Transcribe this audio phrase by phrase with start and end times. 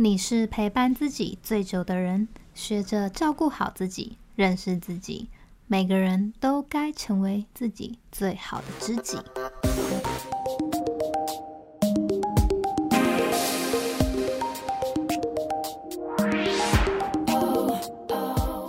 [0.00, 5.28] 你是陪伴自己最久的人，学着照顾好自己，认识自己。
[5.66, 9.18] 每个人都该成为自己最好的知己。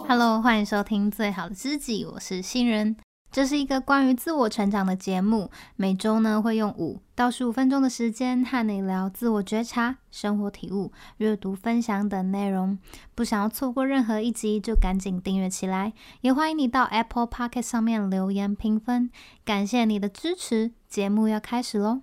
[0.07, 2.97] Hello，欢迎收听《最好的知己》，我是新人。
[3.31, 12.79] 这是一个关于自我成长的节目，每周呢会用五到十五分钟的时间和你聊自我觉察、生活体悟、阅读分享等内容。
[13.13, 15.93] 不想要错过任何一集，就赶紧订阅起来。
[16.21, 19.11] 也欢迎你到 Apple Podcast 上面留言评分，
[19.45, 20.71] 感谢你的支持。
[20.87, 22.01] 节目要开始喽！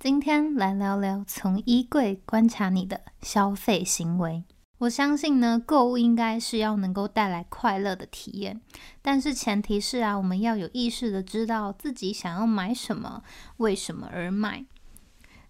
[0.00, 4.42] 今天来聊聊从衣柜观察你的消费行为。
[4.78, 8.60] 我相信呢，购物应该是要能够带来快乐的体验，
[9.02, 13.22] 但是前提是啊，我们要有意识的知道自己想要买什么，
[13.56, 14.64] 为什么而买。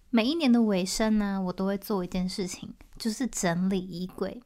[0.09, 4.41] 每一年的尾声呢，我都会做一件事情，就是整理衣柜。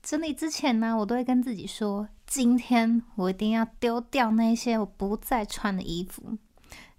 [0.00, 6.38] 整理之前呢，我都会跟自己说，今天我一定要丢掉那些我不再穿的衣服。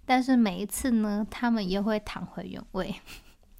[0.04, 2.94] 但是每一次呢，他们又会躺回原位。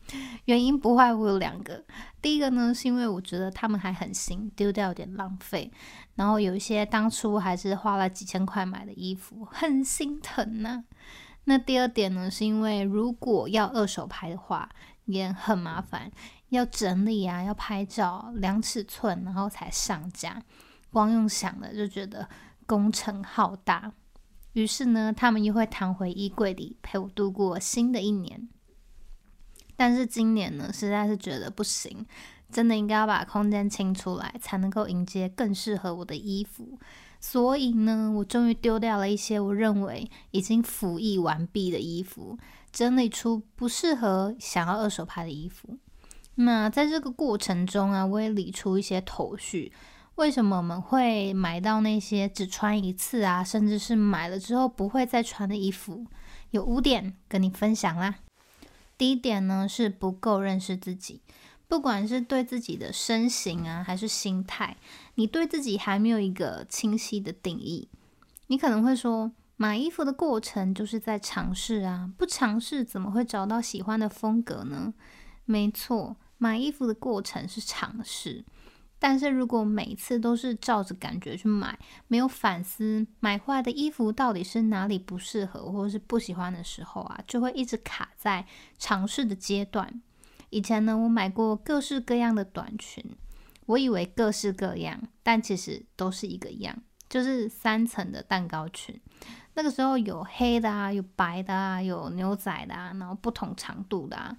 [0.46, 1.84] 原因不外乎有两个，
[2.20, 5.70] 第一个呢，是因为我觉得他们还很新，丢掉有点浪费。
[6.14, 10.84] 然后有一些当初还是花了几千块买的衣服，很心疼呐、
[11.44, 14.68] 那第二点呢，是因为如果要二手拍的话，
[15.06, 16.10] 也很麻烦，
[16.50, 20.42] 要整理啊，要拍照、量尺寸，然后才上架。
[20.90, 22.28] 光用想的就觉得
[22.66, 23.92] 工程浩大。
[24.52, 28.48] 于是呢，他们又会躺回衣柜里，陪我度过新的一年。
[29.76, 32.06] 但是今年呢，实在是觉得不行，
[32.50, 36.78] 真的应该要把空间清出来，才能够迎接更适合我的衣服。
[37.20, 42.38] 所以呢，我终于丢掉了一些我认为已经服役完毕的衣服，
[42.70, 45.78] 整理出不适合想要二手拍的衣服。
[46.34, 49.72] 那在这个过程中啊，我也理出一些头绪：
[50.16, 56.04] 为什么我们会买到那些只穿一次啊，甚至是买了之后不会再穿的衣服？
[56.50, 58.16] 有五点跟你分享啦。
[58.96, 61.20] 第一点呢，是不够认识自己，
[61.66, 64.76] 不管是对自己的身形啊，还是心态，
[65.16, 67.88] 你对自己还没有一个清晰的定义。
[68.46, 74.94] 你可能会说，买衣服的过程就是在尝试啊，不尝试怎么会找到喜欢的风格呢？
[75.44, 78.44] 没错，买衣服的过程是尝试。
[79.06, 81.78] 但是如果每次都是照着感觉去买，
[82.08, 88.46] 没有反思买回来的衣服到底是哪里不适合或者是不喜欢的时候啊，就会一直卡在
[88.78, 90.00] 尝试的阶段。
[90.48, 93.04] 以前呢，我买过各式各样的短裙，
[93.66, 96.74] 我以为各式各样，但其实都是一个样，
[97.06, 98.98] 就是三层的蛋糕裙。
[99.52, 104.34] 那个时候有黑的啊，有白的啊，有牛仔的啊，然后不同长度的啊。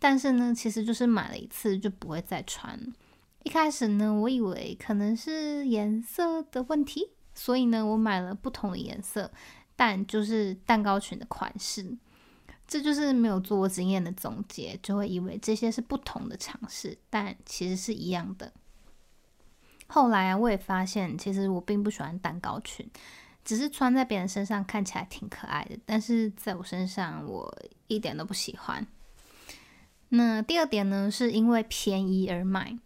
[0.00, 2.76] 但是呢，其实就是买了一次就不会再穿。
[3.44, 9.30] 一开始呢，我以为可能是颜色的问题，所以呢，我买了不同的颜色，
[9.74, 11.96] 但就是蛋糕裙的款式。
[12.66, 18.52] 这就是没有做过经验的总结，就会以为这些是不同的尝试，但其实是一样的。
[19.86, 22.86] 后来啊，我也发现，其实我并不喜欢蛋糕裙，
[23.42, 27.50] 只是穿在别人身上看起来挺可爱的，但是在我身上，我
[27.86, 28.86] 一点都不喜欢。
[30.10, 32.78] 那第二点呢，是因为便宜而买。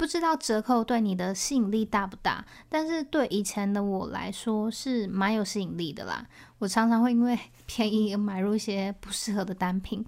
[0.00, 6.26] 不知道折扣对你的吸引力大不大，但是对以前的我来说是蛮有吸引力的啦。
[6.58, 10.02] 我常常会因为 便宜而买入一些不适合的单品，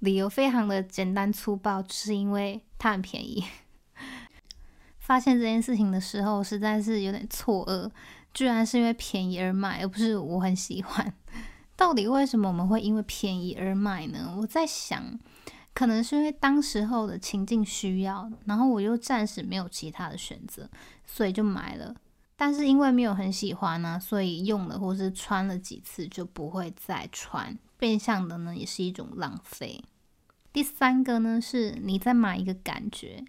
[0.00, 3.44] 理由非常的简单粗暴，就是因为它很便宜。
[4.98, 7.88] 发现这件事情的时候，实在是有点错愕，
[8.34, 11.14] 居然是因为便宜而买，而不是我很喜欢。
[11.76, 14.34] 到底为什么我们会因为便宜而买呢？
[14.40, 15.16] 我在想。
[15.76, 20.66] 可能是因为当时候的情境需要，然后我又暂时没有其他的选择，
[21.04, 21.94] 所以就买了。
[22.34, 29.84] 但是因为没有很喜欢呢、所以用了或是穿了几次就不会再穿，变相的呢也是一种浪费。
[30.50, 33.22] 第三个呢是你在买一个感觉，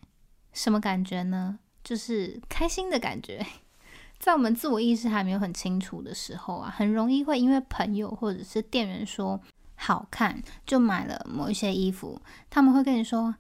[0.54, 1.60] 什么感觉呢？
[1.84, 3.46] 就是开心的感觉。
[4.20, 9.38] 在我们自我意识还没有很清楚的时候啊，很容易会因为朋友或者是店员说。
[9.78, 13.36] 好看就买了某一些衣服，他们会跟你说：“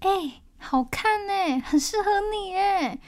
[0.00, 2.98] 哎、好看呢，很适合你哎。”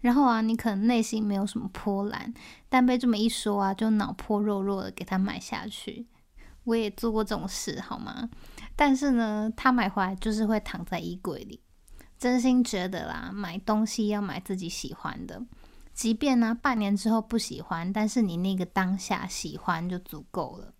[0.00, 2.32] 然后啊，你可能内心没有什么波澜，
[2.70, 6.08] 但被这么一说啊，就脑破弱弱的给他买下去。
[6.64, 8.30] 我也做过这种事，好吗？
[8.74, 11.60] 但是呢，他买回来就是会躺在衣柜里。
[12.18, 15.42] 真心觉得啦，买东西要买自己喜欢的，
[15.92, 20.72] 即便呢、半年之后不喜欢，但是你那个当下喜欢就足够了。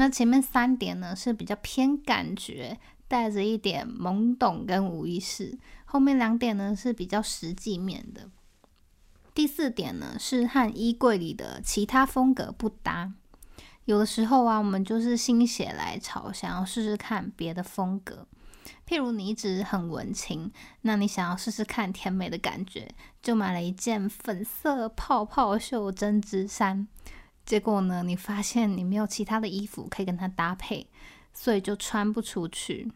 [0.00, 2.78] 那前面三点呢是比较偏感觉，
[3.08, 5.58] 带着一点懵懂跟无意识。
[5.84, 8.30] 后面两点呢是比较实际面的。
[9.34, 13.12] 第四点呢是和衣柜里的其他风格不搭。
[13.86, 18.24] 有的时候啊，我们就是心血来潮，想要试试看别的风格。
[18.86, 20.52] 譬如你一直很文青，
[20.82, 22.88] 那你想要试试看甜美的感觉，
[23.20, 26.86] 就买了一件粉色泡泡袖针织衫。
[27.48, 30.86] 结果呢，你发现你没有其他的衣服可以跟它搭配，
[31.32, 32.92] 所以就穿不出去。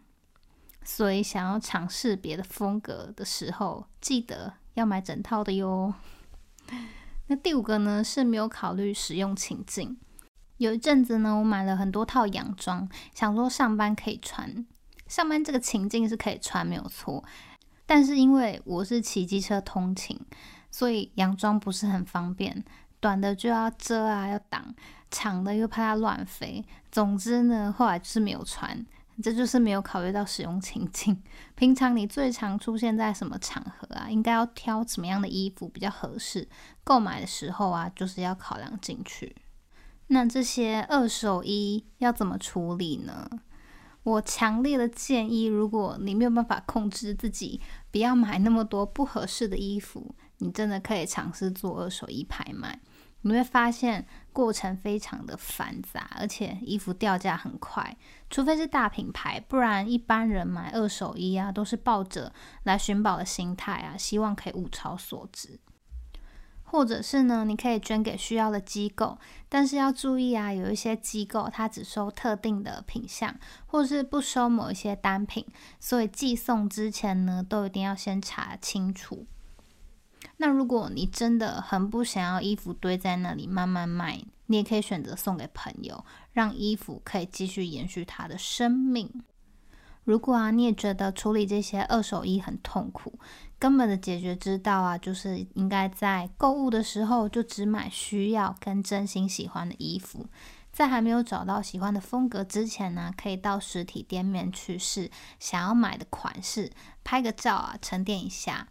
[0.85, 5.95] 所以想要尝试别的风格的时候，记得要买整套的哟。
[7.29, 9.97] 那第五个呢，是没有考虑使用情境。
[10.59, 14.67] 有一阵子呢，我买了很多套洋装，想说上班可以穿。
[15.07, 17.25] 上班这个情境是可以穿，没有错。
[17.87, 20.21] 但是因为我是骑机车通勤，
[20.71, 22.63] 所以洋装不是很方便。
[23.03, 24.63] 短的就要遮啊，要挡；
[25.11, 26.65] 长的又怕它乱飞。
[26.91, 28.87] 总之呢，后来就是没有穿。
[29.23, 31.23] 这就是没有考虑到使用情境。
[31.55, 34.09] 平常你最常出现在什么场合啊？
[34.09, 36.49] 应该要挑什么样的衣服比较合适？
[36.83, 39.37] 购买的时候啊，就是要考量进去。
[40.07, 43.29] 那这些二手衣要怎么处理呢？
[44.03, 47.61] 我强烈的建议，如果你没有办法控制自己，
[47.93, 52.81] 不要买那么多不合适的衣服，你真的可以尝试做二手衣拍卖。
[53.23, 57.97] 你会发现过程非常的繁杂，而且衣服掉价很快，
[58.29, 62.33] 除非是大品牌，不然一般人买二手衣啊，都是抱着
[62.65, 65.61] 来寻宝的心态啊，希望可以物超所值。
[66.65, 69.19] 或者是呢，你可以捐给需要的机构，
[69.51, 75.47] 但是要注意啊，有一些机构它只收特定的品项，或是不收某一些单品，
[75.79, 79.27] 所以寄送之前呢，都一定要先查清楚。
[80.43, 89.23] 那如果你真的很不想要衣服堆在那里慢慢卖，你也可以选择送给朋友，让衣服可以继续延续它的生命。
[90.03, 93.17] 如果啊，你也觉得处理这些二手衣很痛苦。
[93.61, 100.27] 根本的解决之道啊，就是应该在购物的时候就只买需要跟真心喜欢的衣服，
[100.73, 105.09] 在还没有找到喜欢的风格之前呢，可以到实体店面去试
[105.39, 106.73] 想要买的款式，
[107.05, 108.67] 拍个照啊，沉淀一下。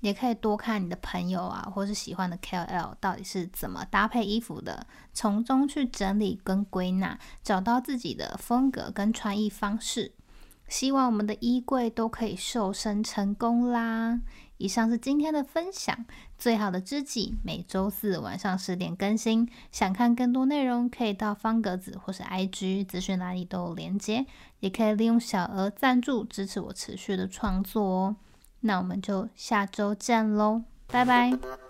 [0.00, 10.12] 也可以多看你的朋友啊，或是喜欢的 KOL 到底是怎么搭配衣服的，从中去整理跟归纳，找到自己的风格跟穿衣方式。
[10.68, 14.20] 希望我们的衣柜都可以瘦身成功啦！
[14.56, 16.06] 以上是今天的分享，
[16.38, 19.48] 最好的知己每周四晚上十点更新。
[19.72, 24.24] 想看更多内容，可以到方格子或是 IG 资讯栏里都有连接，
[24.60, 28.16] 也可以利用小额赞助支持我持续的创作哦。
[28.60, 31.69] 那我们就下周见喽，拜拜。